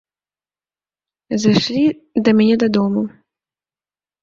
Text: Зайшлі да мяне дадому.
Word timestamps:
Зайшлі 1.43 1.85
да 2.25 2.29
мяне 2.41 2.55
дадому. 2.67 3.01